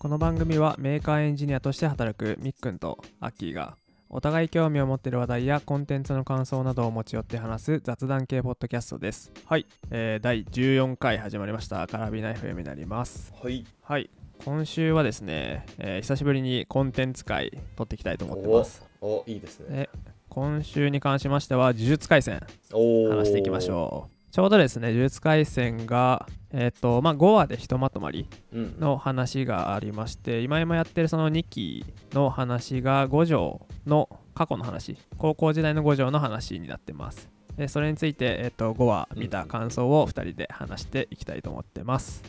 [0.00, 3.76] この番組はメーカーエンジニアとして働くみっくんとアッキーが
[4.08, 9.30] お互い興味を持っている話題やコンテンツの感想などを持ち寄って話す雑談系ポッドキャストです。
[9.44, 13.34] はい、えー第14回始まりましたカラビナ FM になります。
[13.42, 13.66] はい。
[13.82, 14.08] はい、
[14.42, 18.82] 今週はですね、えー久しぶりにコンテンツ回録っていきたいと思ってます。
[19.02, 19.68] お、いいですね。
[19.68, 19.90] で
[20.30, 24.19] 今週に関しましては呪術廻戦話していきましょう。
[24.30, 28.58] ちょうどですね、呪術廻戦が、えっ、と、まあ、5話でひとまとまりう。
[28.58, 28.76] うん。
[28.78, 42.22] の話がありまして今今やってるその2期の話が五条の過去の話高校時代の五条の話になってますでそれについて、えっと5話見た感想を2人で話していきたいと思ってます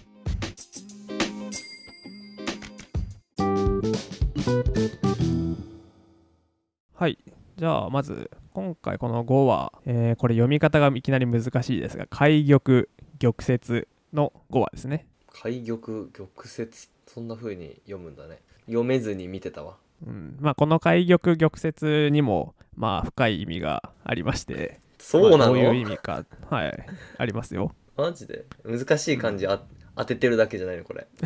[6.96, 7.18] はい
[7.58, 12.84] じゃあまず今回この5話、えーこれ読み方がいきなり難しいですが開玉
[13.20, 15.08] 玉折の5話ですね。
[15.32, 15.78] 開玉、
[16.12, 16.70] 玉折。
[17.08, 18.40] そんな風に読むんだね。
[18.66, 19.78] 読めずに見てたわ。
[20.06, 24.80] うん、まあこの開玉玉折にもまあ深い意味がありまして。
[24.98, 26.86] そうなの、まあどういう意味かはい
[27.18, 27.74] ありますよ。
[27.96, 28.46] マジで？
[28.66, 29.62] 難しい漢字あ、
[29.96, 30.84] 当ててるだけじゃないの？
[30.84, 31.08] これ。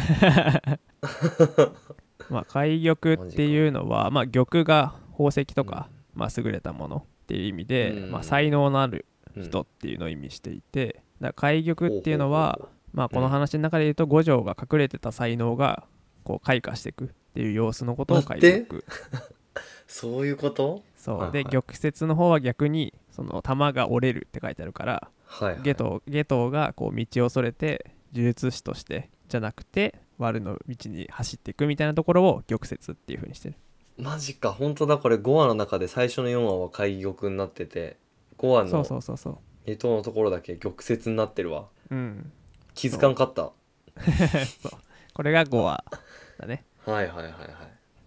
[2.30, 8.12] まあ開玉っていうのはまあ玉が宝石とか、まあ優れたものっていう意味で、うん。
[8.12, 12.60] まあ才能のあるうん人っていうのを意味していて、だから開玉っていうのは
[12.94, 15.84] まあこの話の中で言うと五条が隠れてた才能が
[16.24, 18.62] こう開花していくっていう様子のことを開待って。
[18.62, 18.82] 玉。
[19.88, 20.84] そういうこと？
[20.96, 25.62] そう、で玉折の方は逆にその玉が折れるって書いてあるからはい、はい。
[25.64, 33.56] ゲトゲトがこう道をそれて呪術師としてじゃなくて悪の道に走っていくみたいなところを玉折っていう風にしてる
[33.98, 34.52] マジか。
[34.52, 34.98] 本当だ。
[34.98, 37.98] これ5話の中で最初の4話は開玉になってて、
[38.38, 41.68] 5話そうのそうそうそう干支のところだけ玉折になってるわ。
[41.90, 42.32] うん
[42.74, 43.52] 気づかんかった。
[44.62, 44.72] そう
[45.14, 45.84] これが5話
[46.38, 47.32] だねはいはいはいは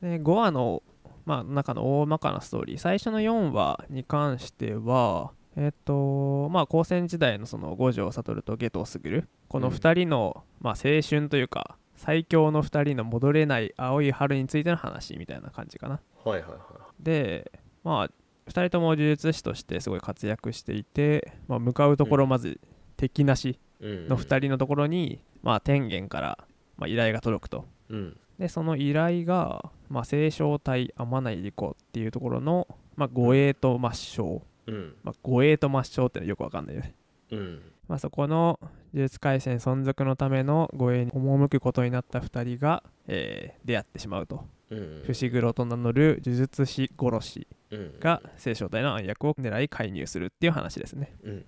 [0.03, 0.06] い。
[0.06, 0.83] で5話の、
[1.25, 16.00] まあ、中の大まかなストーリー最初の4話に関してはえっ、とまあ高専時代のその五条悟と下藤卓この2人の、まあ、青春というか最強の2人の戻れない青い春についての話みたいな感じかな。
[16.25, 16.59] はいはいは
[17.00, 17.53] で
[17.84, 18.10] まあ
[18.48, 22.60] 2人とも呪術師としてすごい活躍していて、まあ、向かうところまず
[22.97, 26.38] 敵なしの2人のところに、まあ、天元から、
[26.76, 27.66] まあ、依頼が届くと。
[27.91, 28.16] うん。
[28.38, 34.94] でその依頼が、まあ、清少隊天内理子っていうところの、まあ、護衛と抹消、うん。
[35.03, 36.94] まあ、護衛と抹消ってのはよくわかんないよね、
[37.32, 37.62] うん。
[37.88, 38.60] まあ、そこの
[38.93, 44.44] 呪術廻戦存続のための護衛に赴くことになった2人が、えー出会ってしまうと。
[44.71, 45.03] うん。
[45.06, 48.00] 伏黒と名乗る呪術師殺しうん。
[48.00, 51.15] が清少隊の暗躍を狙い介入するっていう話ですね。
[51.25, 51.44] うんうん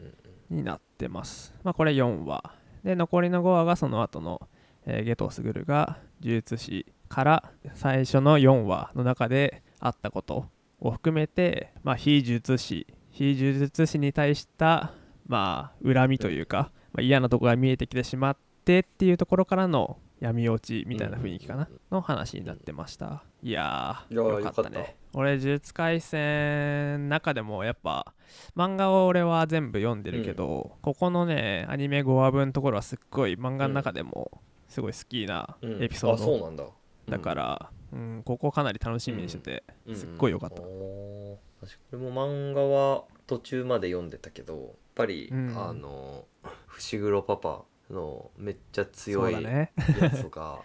[0.50, 1.55] になってます。
[1.62, 2.55] まあこれ4話。
[2.83, 4.41] で残りの5話がその後の、
[4.84, 10.47] えー、下藤卓が呪術師から最初の4話の中であったこと
[10.81, 14.93] を含めてまあ非呪術師非呪術師に対した
[15.31, 23.23] まあ恨みというか、まあ、嫌なところが見えてきてしまってっていうところからの闇落ちみたいな雰囲気かな、の話になってました。
[23.43, 24.97] いやーよかったね。
[25.13, 28.13] 俺呪術廻戦中でもやっぱ
[28.57, 35.83] 漫画を俺は全部読んでるけど、ここのねアニメ5話分のところはすっごい漫画の中でもすごい好きなうん。
[35.83, 36.65] エピソーあそうドなんだ。
[37.09, 41.67] だから、うんここかなり楽しみにしてて、すっごい良かった、おー。
[41.67, 45.55] 私これも漫画は途中まで読んでたけどぱり、うん。
[45.56, 46.25] あの
[46.66, 49.69] 伏黒パパのめっちゃ強いや
[50.15, 50.62] つとか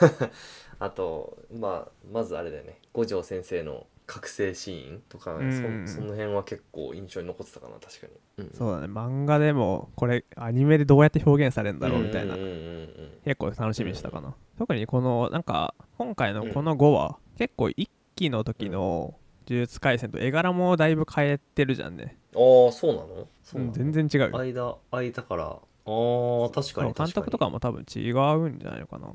[0.78, 2.80] あとまあまずあれだよね。
[2.92, 8.06] 五条先生の覚醒シーンとか、うんそその辺は結構印象に残ってたかな確か
[8.38, 8.50] に、うん。
[8.52, 8.86] そうだね。
[8.86, 13.20] 漫画でもこれアニメでどうやって表現されるんだろうみたいな、うんうんうんうん。
[13.24, 23.26] 結構楽しみにしたかな、特にこのなんか今回のこの5話、結構一期の時の呪術廻戦と絵柄もだいぶ変えてるじゃんね、ああそうなの？
[23.42, 23.92] そううんなの。
[23.92, 24.38] 全然違うよ。
[24.38, 25.44] 間空いたから。
[25.44, 27.06] あー確かに確かに。
[27.06, 29.08] 監督とかも多分違うんじゃないのかな。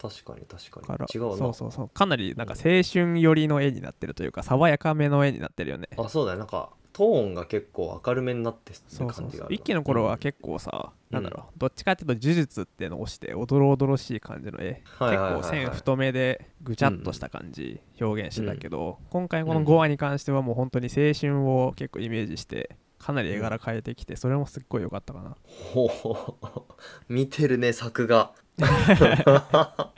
[0.00, 1.36] 確かに確かからに違うな。
[1.36, 1.88] そうそうそう。
[1.88, 5.88] かなりなんか青春寄りの絵になってるというか爽やかめの絵になってるよね。
[5.96, 6.38] あそうだよ。
[6.38, 11.58] なんかトーンが結構明るめになって感じが一期の頃は結構さ、なんだろう。
[11.58, 25.36] どっちかっていうと呪術っていうのを押しておどろおどろしい感じの絵、はいはい結構線太めでぐちゃっとした感じ表現してたけど、今回この5話に関してはもう本当に青春を結構イメージしてかなり絵柄変えてきてそれもすっごい良かったかな。
[25.46, 28.32] ほう見てるね作画。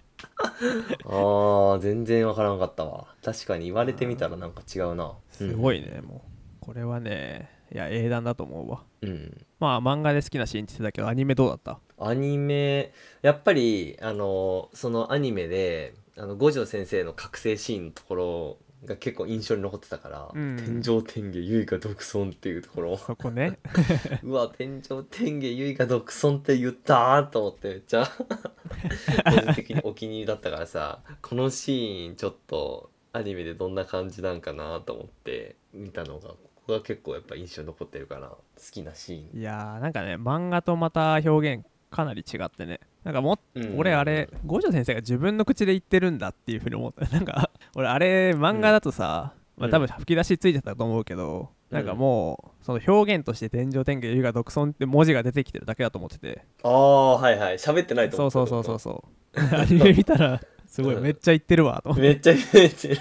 [1.06, 3.06] あー全然わからんかったわ。
[3.24, 5.14] 確かに言われてみたらなんか違うな。
[5.30, 6.29] すごいね、もう
[6.60, 8.82] これはねいや英断だと思うわ。
[9.02, 11.78] うん、うんまあ漫画で好きなシーンって言ってたけどアニメどうだった？
[11.98, 12.92] アニメ
[13.22, 20.56] やっぱりあのそのアニメであの五条先生の覚醒シーンのところが結構印象に残ってたから「うん。
[20.56, 22.96] 天上天下唯我独尊」っていうところ。
[22.96, 23.58] そこね。
[24.24, 36.30] うわ天上天下唯我独尊って言ったーと思ってめっちゃ個人的にお気に入りだったからさこのシーンちょっとアニメでどんな感じなんかなと思って見たのが
[36.70, 38.38] ここが結構やっぱ印象に残ってるから好
[38.70, 39.40] きなシーン。
[39.40, 42.78] いやーなんかね漫画とまた表現かなり違ってね。
[43.02, 43.78] なんかもっうん。
[43.78, 47.06] 俺あれ五条先生が自分の口で言ってるんだっていうふうに思った。
[47.10, 56.44] なんか俺あれ漫画だとさ、まあ、うん多分吹き出しついてたと思うけど、なんかもうその表現として天上天下優雅独尊って文字が出てきてるだけだと思ってて。
[56.62, 57.58] ああはいはい。
[57.58, 59.56] 喋ってないと思そうそうそうそうそう。
[59.56, 61.02] アニメ見たらすごいうん。
[61.02, 62.08] めっちゃ言ってるわと思って。
[62.08, 63.00] めっちゃ言ってる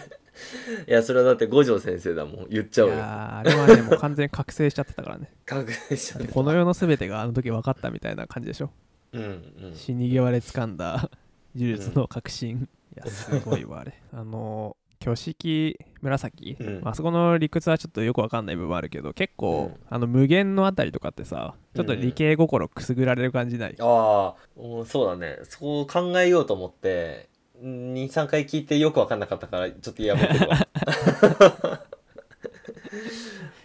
[0.88, 2.48] いやそれはだって五条先生だもん。
[2.50, 2.98] 言っちゃいうよ。
[2.98, 5.32] やーあれはねもう完全に覚醒しちゃってたからね。
[5.46, 8.72] 確認しちゃってこの世の全てがあの時分かったみたいな感じでしょ。
[9.14, 9.26] うんう
[9.70, 9.76] ん。
[9.76, 11.10] 死に際で掴んだ
[11.56, 13.94] 呪術の革新、いやすごいわあれ。
[14.14, 16.82] あの挙式紫、うん。
[16.84, 19.88] あそこの理屈はちょっとよくわかんない部分あるけど結構、うん。
[19.90, 25.40] あの無限のあたりとかってさちょっと理系心くすぐられる感じない、ああ、うんそうだね。
[25.44, 27.29] そう考えようと思って、
[27.62, 30.58] 2、3回聞いてよくわかんなかったから、ちょっとやめてるわ。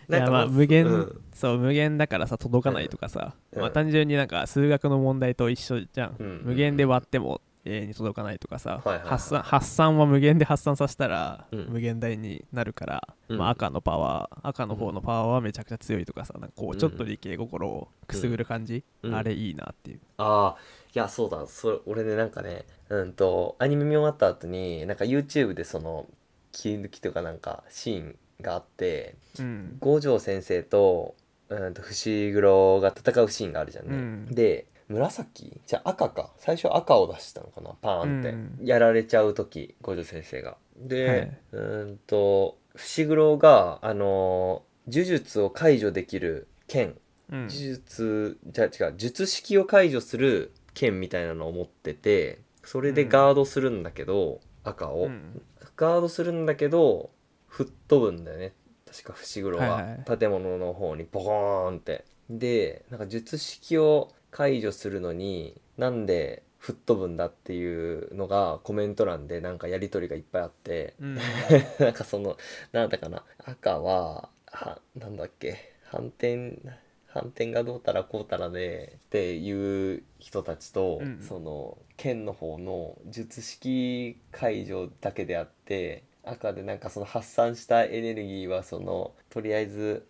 [0.07, 1.21] いやまあ無限、うん。
[1.33, 3.61] そう無限だからさ届かないとかさ、うん。
[3.63, 6.43] まあ、単純になんか数学の問題と一緒じゃん、うん。
[6.45, 9.09] 無限で割っても永遠に届かないとかさ、はいはいはい。
[9.09, 11.67] 発散発散は無限で発散させたらうん。
[11.71, 13.39] 無限大になるから、うん。
[13.39, 16.79] まあ、赤のパワー赤の方のパワーはめちゃくちゃ強いとかさなんかこううん。
[16.79, 19.15] ちょっと理系心をくすぐる感じ、うん。
[19.15, 20.57] あれいいなっていう、ああ、
[20.95, 21.47] いや、そうだ。
[21.47, 26.07] それ、俺ね、なんかね、うんと、アニメ見終わった後に、なんか YouTube でその、
[26.53, 29.77] 切り抜きとかなんか、シーンがあって、うん。
[29.81, 31.15] 五条先生と、
[31.49, 33.95] うんと、伏黒が戦うシーンがあるじゃんね。
[33.95, 34.27] うん。
[34.35, 35.61] で、紫？
[35.67, 36.33] じゃあ赤か。
[36.39, 37.71] 最初赤を出したのかな？
[37.81, 38.31] パーンって。
[38.31, 38.59] うん。
[38.63, 40.57] やられちゃう時、五条先生が。
[40.77, 41.39] で、はい。
[41.53, 46.99] うーんと、伏黒が、あのー呪術を解除できる剣、
[47.31, 47.39] うん。
[47.47, 55.07] 呪術、じゃあ違う、術式を解除する剣みたいなのを持ってて、それでガードするんだけど、赤を。
[55.07, 55.43] うん。
[55.77, 57.11] ガードするんだけど
[57.49, 58.53] 吹っ飛ぶんだよね。
[58.87, 59.65] 確か伏黒は。
[59.65, 59.77] いは
[60.07, 62.05] は建物の方にボコーンって。
[62.31, 71.19] でなんか術式を解除するのになんで吹っ飛ぶんだっていうのがコメント欄でなんかやり取りがいっぱいあって、うん。
[71.79, 72.37] なんかその
[72.73, 76.59] なんだかな赤ははなんだっけ反転
[77.07, 90.09] 反転がどうたらこうたらでっていう人たちと、うんその剣の方の術式解除だけであって赤でなんかその発散したエネルギーはそのとりあえず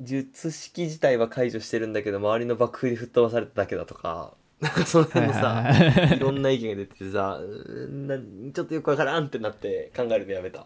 [0.00, 7.38] 術式自体は解除してるんだけど周りの爆風で吹っ飛ばされただけだとか なんかその辺のさ、はいろんな意見が出ててさ
[7.90, 8.16] な
[8.52, 10.64] ちょっとよくわからんってなって考えるのやめた。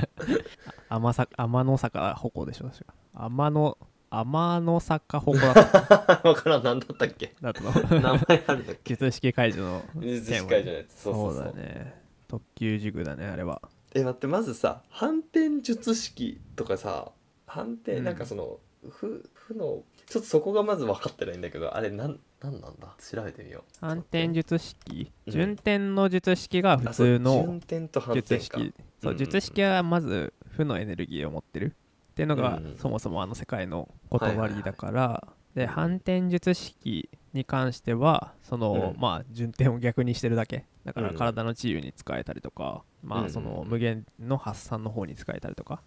[0.88, 2.94] 天さ天の坂鉾でしょ確か。
[3.14, 3.78] 天の
[4.10, 7.34] 天の坂鉾だった わからん何だったっけ？
[7.40, 8.94] だと名前あるんだっけ？
[8.94, 11.00] 術式解除の術式解除のやつ。
[11.02, 11.44] そうそうそう。
[11.44, 11.94] だね。
[12.28, 13.60] 特級ジグだねあれは。
[13.94, 17.10] え待ってまずさ反転術式とかさ
[17.52, 18.04] 反転、うん。
[18.04, 18.58] なんかその
[18.88, 22.94] 負負のちょっとそこがまず分かってないんだけどあれなんなんなんだ？
[22.98, 23.62] 調べてみよう。
[23.80, 25.12] 反転術式？
[25.26, 25.32] うん。
[25.32, 28.40] 順転の術式が普通の順転と反転か。
[28.40, 28.74] 術式。
[29.02, 31.74] そう術式はまず負のエネルギーを持ってる。
[32.12, 35.28] っていうのがそもそもあの世界の言葉りだから。
[35.54, 35.68] でうん。
[35.68, 39.00] 反転術式に関してはそのうん。
[39.00, 40.64] まあ順転を逆にしてるだけ。
[40.84, 41.16] だからうん。
[41.16, 45.80] 体の治癒に使えたりとかまあその無限の発散の方に使えたりとか。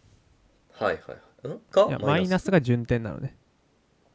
[0.72, 1.18] はいはい
[2.02, 2.52] マイナス？
[2.52, 3.36] が順転なのね。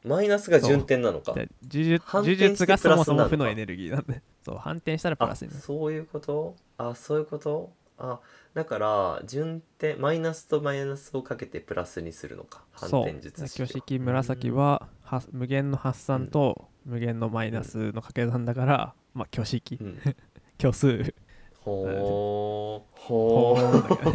[0.04, 1.34] マイナスが順転なのか。
[1.34, 5.60] で呪術がそもそも負のエネルギーなんでそう反転したらプあラスになる。
[5.60, 6.56] そういうこと？
[6.78, 7.72] あそういうこと？
[7.98, 8.18] あ
[8.54, 12.64] だから順転マイナスとマイナスをかけてプラスにするのか。
[12.72, 13.66] 反転術式は。
[13.66, 19.76] 挙式紫はは無限の発散と無限のマイナスの掛け算だから、まあ挙式。
[19.80, 19.98] うん。
[20.58, 21.14] 虚数。
[21.60, 22.80] ほー。
[22.98, 24.10] ほほ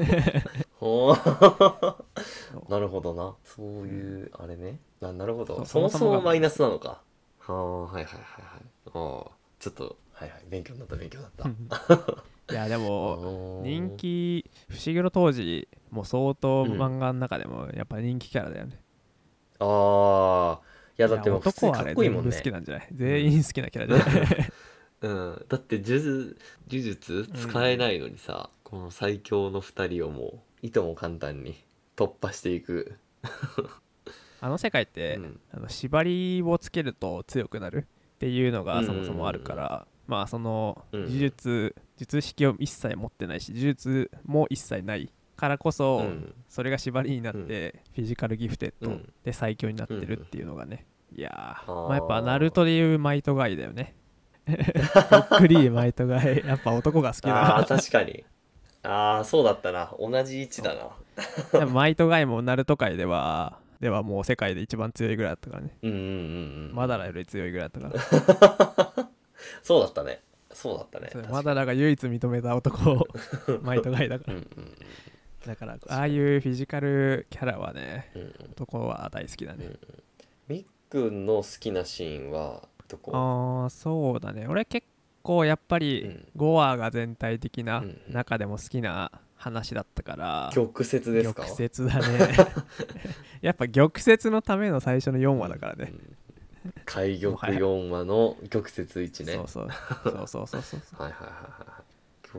[1.13, 1.96] ー。
[2.68, 3.36] ーなるほどな。
[3.44, 4.80] そういうあれね。
[5.01, 5.56] ななるほど。
[5.58, 7.01] そうそもそそもマイナスなのか。
[7.39, 8.62] はあはいはいはいはい。
[8.88, 9.30] あー。
[9.60, 10.44] ちょっとはいはい。
[10.50, 12.24] 勉強になった勉強になった。
[12.54, 13.65] いやであもー。
[13.65, 18.80] 人気伏黒当時もう相当うん漫画の中でもやっぱ人気キャラだよね、
[19.60, 20.65] ああ
[20.98, 22.36] いやだってもう普通にかっこいいもんね。
[22.36, 22.88] 好きなんじゃない？
[22.94, 24.51] 全員好きなキャラじゃない？
[25.01, 26.38] うん、だって呪術
[26.70, 31.55] 呪術使えないのにさ、この最強の2人をもういとも簡単に
[31.95, 32.98] 突破していく、
[34.41, 35.39] あの世界って、うん。
[35.53, 41.01] あの縛りをつけると強くなるっていうのがそもそもあるから、まあそのうん。
[41.05, 46.34] 呪術術式を一切持ってないし呪術も一切ないからこそ、うん。
[46.48, 49.13] それが縛りになって、フィジカルギフテッドうん。
[49.24, 53.95] で最強になってるっていうのがね、いやまあやっぱナルトでいうマイトガイだよね。
[54.48, 56.43] ロックリーマイトガイ。
[56.45, 57.65] やっぱ男が好きだ。
[57.67, 58.24] 確かに
[58.86, 59.94] ああそうだったな。
[60.00, 60.89] 同じ位置だな。
[61.60, 65.70] なマイトガイもナルト界ではではもう世界で一番強いぐらいだったからね。
[65.82, 66.08] うんうんうんう
[66.72, 66.72] ん。
[66.74, 69.10] マダラより強いぐらいだったから。
[69.63, 70.22] そうだったね。
[70.51, 71.10] そうだったね。
[71.30, 73.08] マダラが唯一認めた男
[73.62, 74.34] マイトガイだから。
[74.34, 74.72] うんうん
[75.46, 78.34] だからああいうフィジカルキャラはねうんうん。
[78.54, 79.74] 男は大好きだね、
[80.48, 81.27] みっくん。
[81.27, 83.12] の好きなシーンはどこ？
[83.13, 84.48] ああそうだね。
[84.48, 84.88] 俺結
[85.25, 86.27] 構やっぱり、うん。
[86.36, 91.44] ゴアが全体的な中でも好きな話だったから、曲折ですか？
[91.44, 92.36] 玉折だね。
[93.41, 96.74] やっぱ玉折のための最初の4話だからね、うん。
[96.86, 99.34] 海玉4話の玉折1ね。
[99.34, 99.67] そうそう。
[100.03, 101.65] そうそうそうそうはいはいはいは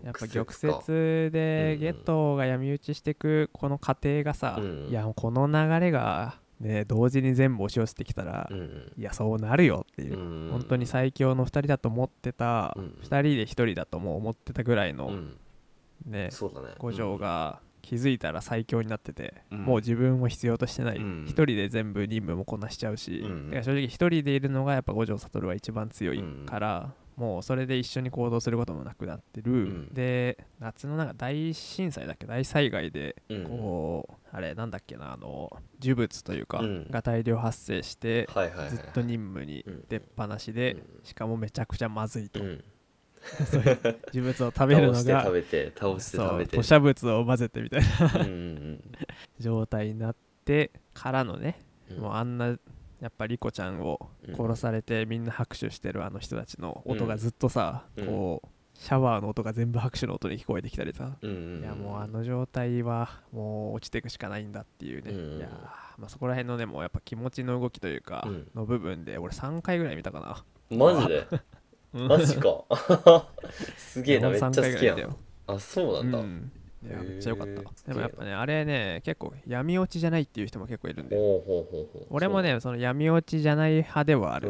[0.02, 0.45] いやっぱ玉
[0.87, 8.93] 折でうんゲトが闇討ちしてくこの過程がさ、うんいやこの流れがね同時に全部押し寄せてきたら、うんうん。
[8.97, 10.51] いやそうなるよっていう、うん。
[10.53, 12.99] 本当に最強の2人だと思ってた、うん。
[13.03, 15.37] 2人で1人だとも思ってたぐらいの、うん。
[16.07, 16.69] ねそうだね。
[16.79, 19.59] 五条が気づいたら最強になってて、うん。
[19.65, 21.25] もう自分を必要としてない、うん。
[21.27, 29.89] 一人で全部任務もこなしちゃうし、うんだから正直一人でいるのがやっぱ五条悟は一番強いから、もうそれで一緒に行動することもなくなってる、ん。
[29.93, 32.27] で夏のなんか大震災だっけ？
[32.27, 33.45] 大災害でうん。
[33.45, 35.51] こう、あれなんだっけなあの
[35.83, 36.91] 呪物というか、うん。
[36.91, 38.29] が大量発生して、
[38.69, 40.83] ずっと任務に出っ放しで、うん。
[41.05, 42.65] しかもめちゃくちゃまずいと、うん。
[43.51, 43.79] そういう
[44.13, 46.57] 呪物を食べるの倒してが食べて倒して食べて。
[46.57, 48.33] 吐砂物を混ぜてみたいなうんう
[48.73, 48.83] ん。
[49.41, 51.99] 状態になってからのね、うん。
[51.99, 52.59] もうあんな
[53.00, 58.07] やっぱリコちゃんを殺されてみんな拍手してるあの人たちの音がずっとさ、うん。
[58.07, 58.49] こう
[58.79, 65.50] シャワーの音が全部拍手の音に聞こえてきたりさ、うんうんいやもうあの状態はもう落ちていくしかないんだっていうね、うんいやー
[65.99, 68.49] まあ、そこら辺のねもうやっぱ気持ちの動きというか、うん。
[68.55, 70.45] の部分で俺3回ぐらい見たかな。
[70.76, 71.26] マジで？
[71.95, 72.09] うん。
[72.09, 72.65] マジか。
[73.76, 75.17] すげえなめっちゃ好3回ぐきやん。
[75.47, 76.19] あそうなんだ。
[76.19, 76.53] うん
[76.85, 77.62] いやめっちゃよかった。
[77.88, 81.16] でもやっぱねあれね結構闇落ちじゃないっていう人も結構いるんで
[82.11, 84.49] 俺もねその闇落ちじゃない派ではある、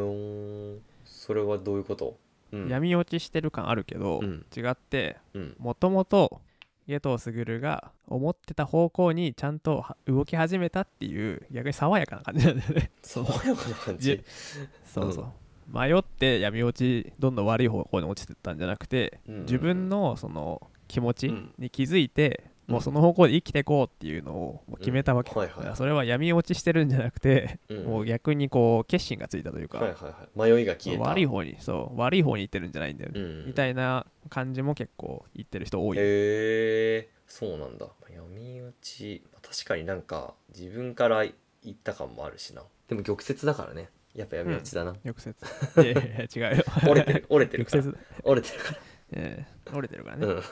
[1.04, 2.16] それはどういうこと？
[2.52, 2.68] うん。
[2.68, 4.44] 闇落ちしてる感あるけど、うん。
[4.56, 5.56] 違ってうん。
[5.58, 6.40] もともと
[6.86, 12.90] ゲトウスグルが思ってた方向にちゃんとは動き始めたっていう逆に爽やかな感じなんだよね。
[13.02, 14.22] 爽やかな感じ？
[14.86, 15.26] そうそう、
[15.68, 19.46] 迷って闇落ちどんどん悪い方向に落ちてったんじゃなくて、うんうんうん。
[19.46, 21.54] 自分のその気持ちうん。
[21.58, 22.72] に気づいて、うん。
[22.74, 25.38] もうその方向で生きていこうっていうのを決めたわけ、うん。
[25.38, 25.76] はいはい。
[25.76, 27.84] それは闇落ちしてるんじゃなくて、うん。
[27.84, 30.52] もう逆にこう決心がついたというか、はいはいはい。
[30.52, 31.04] 迷いが消えた。
[31.10, 33.46] 悪い方にそう悪い方に行ってるんじゃないんだよね、うん。
[33.46, 37.08] みたいな感じも結構言ってる人多い、へえ。
[37.26, 37.86] そうなんだ。
[38.14, 39.22] 闇落ち。
[39.32, 41.34] まあ確かになんか自分から言
[41.74, 42.62] った感もあるしな。
[42.88, 43.90] でも玉折だからね。
[44.16, 45.36] やっぱ闇落ちだな、翌節
[45.82, 45.94] いやい
[46.34, 46.64] や違うよ。
[46.88, 47.26] 折れてる。
[47.28, 47.84] 折れてるから。
[48.24, 48.74] 折れてるか
[49.12, 50.42] ええ折れてるからね、らうん。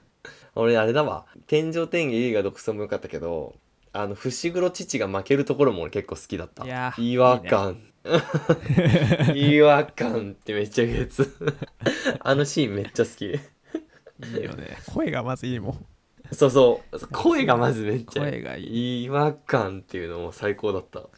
[0.54, 1.26] 俺あれだわ。
[1.46, 3.56] 天井天下映画独走もよかったけど
[3.92, 6.64] あの伏黒父が負けるところも俺結構好きだった。
[6.64, 7.78] いやー違和感。
[9.34, 11.34] 違和感ってめっちゃ言うやつ。
[12.20, 13.24] あのシーンめっちゃ好き。
[13.26, 14.78] いいよね。
[14.94, 15.86] 声がまずいいもん。
[16.32, 17.08] そうそう。
[17.08, 19.04] 声がまずめっちゃ声がい。
[19.04, 21.08] 違和感っていうのも最高だった。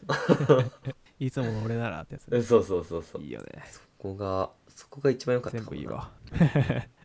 [1.19, 2.43] いつもの俺ならってやつね。
[2.43, 3.23] そうそうそうそう。
[3.23, 3.63] いいよね。
[3.67, 6.11] そこがそこが一番良かった全部いいわ。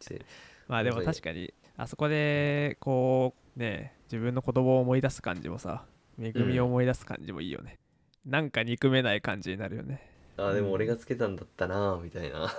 [0.08, 0.26] で
[0.70, 5.86] まあでも確かにあそこでこうね自分の子供を思い出す感じもさ
[6.18, 7.78] 恵みを思い出す感じもいいよね、
[8.26, 10.10] なんか憎めない感じになるよね。
[10.38, 12.50] あでも俺がつけたんだったなみたいな。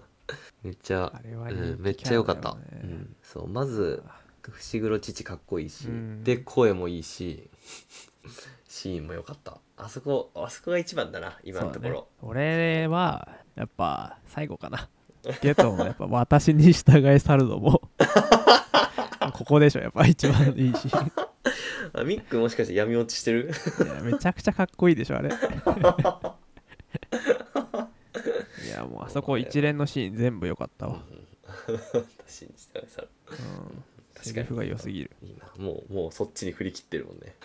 [0.62, 4.02] めっちゃあれは人気うん、めっちゃ良かった、うん、そうまず
[4.42, 6.24] 伏黒父かっこいいし、うん。
[6.24, 7.48] で声もいいし
[8.68, 12.06] シーンも良かったあそこあそこが一番だな今のところ、ね。
[12.22, 14.88] 俺はやっぱ最後かな。
[15.40, 17.82] ゲトもやっぱ私に従い去るのも
[19.34, 20.86] ここでしょやっぱ一番いいし。
[20.86, 20.90] い
[21.92, 23.52] あミックもしかして闇落ちしてる？
[23.86, 25.30] やめちゃくちゃかっこいいでしょあれ。
[28.66, 31.00] いやもうあそこ一連のシーン全部良かったわ、
[31.66, 33.08] 私に従いさる。
[33.30, 33.36] うん、
[34.20, 34.58] セ確かに。
[34.58, 35.12] が良すぎる。
[35.22, 35.46] いいな。
[35.64, 37.36] もうもうそっちに振り切ってるもんね。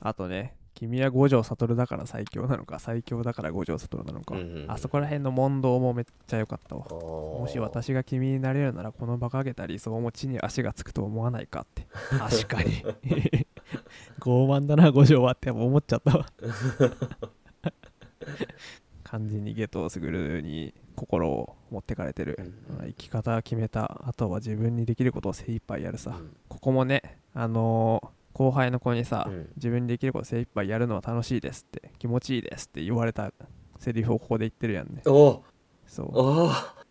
[0.00, 4.70] あとね君は五条悟だから最強なのか最強だから五条悟なのか、うんうんうん。
[4.70, 6.86] あそこら辺の問答もめっちゃ良かったわ。
[6.88, 11.86] ももし私が君になれるならこの馬鹿げた理想も地に足がつくと思わないかって。
[12.18, 12.82] 確かに。
[14.20, 16.26] 傲慢だな五条はって思っちゃったわ。
[19.04, 22.42] 完全にゲトウスグルに心を持ってかれてる、う
[22.84, 24.00] ん生き方決めた。
[24.06, 26.34] あとは自分にできることを精一杯やるさ、うん。
[26.48, 28.09] ここもねあのー
[28.40, 29.48] 後輩の子にさ、うん。
[29.56, 33.34] 自分にできること精一杯やるのは楽しいですって気持ちいいですって言われた
[33.78, 35.02] セリフをここで言ってるやんね。
[35.04, 35.44] おお
[35.86, 36.08] そう。
[36.14, 36.50] おお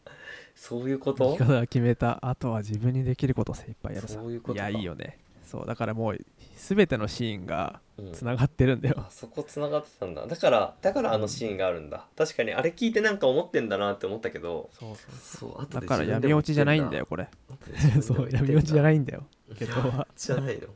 [0.54, 1.32] そういうこと？
[1.32, 4.14] 生き方を決めたあとは自分にできることを精一杯やるさ。
[4.20, 4.70] そういうことか。
[4.70, 5.18] やいいよね。
[5.44, 5.66] そう。
[5.66, 6.18] だからもう
[6.56, 8.12] 全てのシーンがうん。
[8.14, 10.28] つながってるんだよ、あそこつながってたんだ。
[10.28, 12.06] だからだからあのシーンがあるんだ。
[12.16, 14.70] 確かにあれ聞いてなんか思ってんだなって思ったけど。
[14.72, 15.74] そうそうそう。
[15.74, 17.28] だから闇落ちじゃないんだよこれ。
[18.04, 19.26] そう闇落ちじゃないいんだよ
[19.58, 20.08] けけどは。
[20.16, 20.68] じゃないの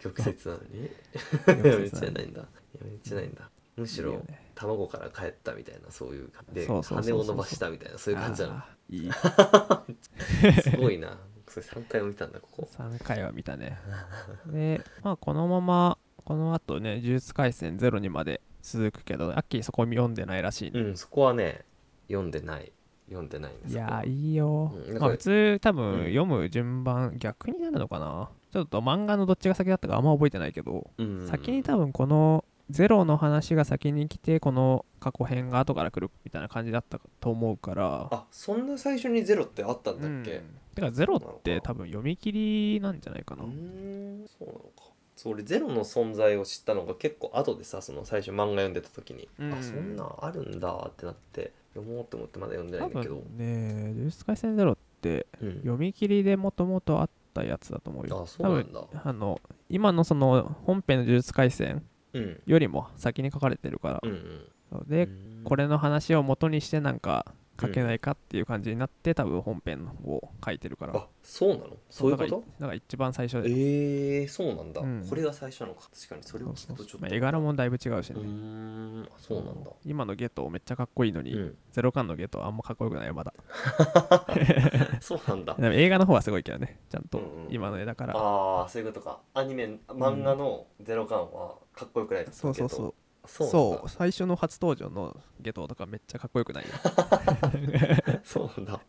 [0.00, 0.90] 曲折なのに？
[1.46, 2.44] 曲折闇落ちじゃないんだ。
[2.80, 3.50] 闇落ちないんだ。
[3.76, 4.22] むしろ
[4.54, 8.62] 卵から帰ったみたいなそういう感じで羽を伸ばしたみたいなそういう感じなの。
[8.90, 9.10] いい。
[10.62, 11.18] すごいな。
[11.48, 12.68] それ3回も見たんだここ。
[12.76, 13.78] 3回は見たね。
[14.46, 21.64] でまあこのままこの後ね呪術廻戦ゼロにまで続くけどアッキーそこ読んでないらしいね、うんそこはね
[22.08, 22.72] 読んでない。
[23.08, 25.76] 読んでないんですいやーいいよ、うんまあ普通多うん。
[25.76, 31.28] 分読む順番逆になるのかなちょっと漫画のどっちが先だったかあんま覚えてないけど、うん。
[31.28, 38.08] 先に多分このゼロの話が先に来てこの過去編が後から来るみたいな感じだったと思うから。
[38.10, 40.44] あそんな最初にゼロってあったんだっけ、うん。
[40.74, 44.66] てかゼロって多分読み切りなんじゃないかな、うーんそうなのか。
[45.16, 49.52] そう俺ゼロの存在を知ったのが結構後でさその最初漫画読んでた時に、うん。
[49.52, 53.16] あそんなんあるんだってなって読もうって思ってまだ読んでない多んだけど。
[53.16, 55.54] 分ね呪術廻戦ゼロってうん。
[55.56, 58.22] 読み切りでもともとあったやつだと思うよ。
[58.22, 58.84] あそうなんだ。
[59.04, 61.82] あの今のその本編の呪術廻戦
[62.12, 62.40] うん。
[62.46, 64.10] よりも先に書かれてるから、うん
[64.72, 64.88] うん。
[64.88, 65.44] で、うん。
[65.44, 70.96] これの話を元にしてなんか書けないかっていう感じになって、多分本編を書いてるから。
[70.96, 71.76] あそうなの？
[71.90, 72.44] そういうこと？
[72.58, 75.06] だから一番最初で、えー、そうなんだ、うん。
[75.08, 75.88] これが最初なのか。
[75.94, 77.06] 確かにそれを聞くとちょっと。
[77.06, 79.08] まあ、絵柄もだいぶ違うしね、うーん。
[79.10, 79.70] あそうなんだ。
[79.84, 81.56] 今のゲトめっちゃかっこいいのに、うん。
[81.72, 83.34] ゼロ感のゲトあんまかっこよくないよまだ。
[85.00, 85.54] そうなんだ。
[85.54, 86.78] でも映画の方はすごいけどね。
[86.88, 87.52] ちゃんとうんうん。
[87.52, 89.20] 今の絵だから、ああそういうことか。
[89.34, 92.94] アニメ漫画のゼロ感はかっこよくないですそうそうそううそう
[93.30, 96.64] そう最初の初登場のゲトとかめっちゃかっこよくない？
[96.64, 96.70] よ
[98.24, 98.80] そうなんだ。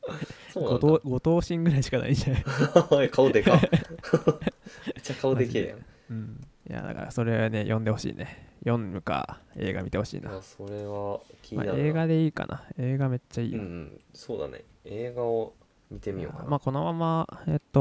[0.51, 3.51] そう後藤後藤新ぐらいしかないんじゃない、顔でか。
[3.57, 5.85] めっちゃ顔でけえやん。
[6.09, 8.49] うん、いやだからそれはね読んでほしいね。
[8.63, 11.71] 読むか映画見てほしいな、それは気にまあ、な。
[11.73, 12.63] るな、映画でいいかな。
[12.77, 13.99] 映画めっちゃいいよ、うんうん。
[14.13, 14.63] そうだね。
[14.85, 15.53] 映画を
[15.89, 17.79] 見てみようかな、まあこのままえっと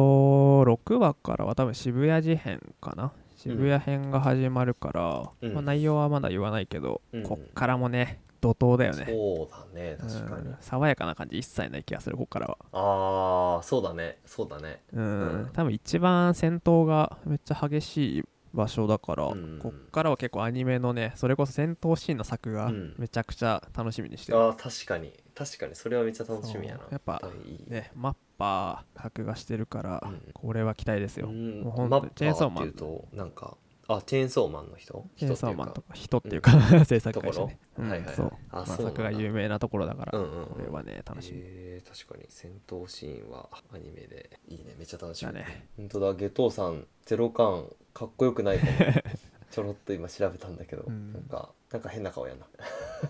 [0.64, 5.55] 6話からは多分渋谷事変かな渋谷編が始まるから、うん。
[5.55, 7.22] まあ、内容はまだ言わないけど、うん。
[7.22, 9.07] こっからもね怒涛だよね。
[9.09, 10.57] そうだね確かに、うん。
[10.61, 12.59] 爽やかな感じ一切ない気がするこっからは。
[12.72, 14.83] ああそうだねそうだね。
[14.92, 15.50] うん、うん。
[15.55, 19.58] 多分一番戦闘がめっちゃ激しい場所だから、うん。
[19.60, 22.94] こっからは結構アニメのねそれこそ戦闘シーンの作画うん。
[22.98, 25.12] めちゃくちゃ楽しみにしてる、ああ確かに。
[25.34, 25.74] 確かに。
[25.74, 26.80] それはめっちゃ楽しみやな。
[26.90, 27.70] やっぱいい。
[27.70, 30.22] ねマッパー作画してるから、うん。
[30.32, 31.62] これは期待ですよ、うん。
[31.62, 32.64] もうマッパチェーンソーマン。
[32.64, 33.56] ーっていうとなんか
[33.92, 35.04] あチェーンソーマンの人？
[35.16, 36.52] チェーンソーマンとかか人っていうか、
[36.86, 38.02] 制作会社ね、はいはい
[38.50, 40.46] あ作が有名なところだから、うんうんうん。
[40.46, 42.26] これはね楽しみ、えー、確かに。
[42.28, 44.76] 戦闘シーンはアニメでいいね。
[44.78, 45.32] めっちゃ楽しみ。
[45.32, 45.68] だね。
[45.76, 46.14] 本当だ。
[46.14, 48.72] ゲトウさんゼロ感かっこよくないかも。
[49.50, 51.12] ちょろっと今調べたんだけど、うん。
[51.12, 52.46] なんかなんか変な顔やな。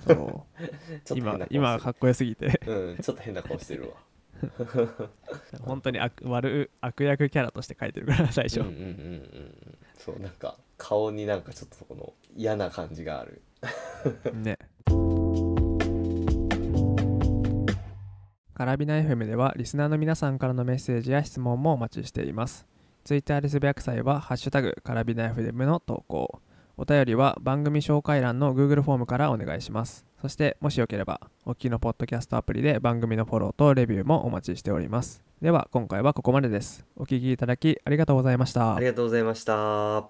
[0.06, 0.62] そう。
[1.04, 2.60] ちょっと今今かっこよすぎて。
[2.66, 3.96] うんちょっと変な顔してるわ。
[5.60, 9.78] 本当に悪悪悪役キャラとして書いてるから最初、うんうんうんうんうん。
[9.98, 13.42] そうなんか顔になんかちょっとこの嫌な感じがある。
[14.32, 14.58] ね。
[18.60, 22.66] カラビナ FM ではリスナーの皆さんからのメッセージや質問もお待ちしています
[23.04, 26.40] ツイッターでつぶやく際は「ハッシュタグカラビナ FM」の投稿
[26.76, 30.06] お便りは番組紹介欄の Google フォームからお願いします。
[30.22, 35.22] そしてもしよければお聞きのポッドキャストアプリで番組のフォローとレビューもお待ちしております。
[35.42, 36.86] では今回はここまでです。
[36.96, 40.08] お聞きいただきありがとうございましたありがとうございました。